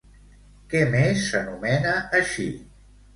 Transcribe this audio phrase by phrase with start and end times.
[0.71, 1.91] Què més s'anomena
[2.21, 2.47] així?